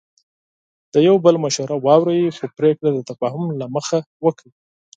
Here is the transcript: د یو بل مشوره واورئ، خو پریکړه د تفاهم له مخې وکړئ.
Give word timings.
د 0.93 0.95
یو 1.07 1.15
بل 1.25 1.35
مشوره 1.43 1.75
واورئ، 1.85 2.21
خو 2.37 2.45
پریکړه 2.57 2.89
د 2.93 2.99
تفاهم 3.09 3.43
له 3.59 3.65
مخې 3.75 3.99
وکړئ. 4.25 4.51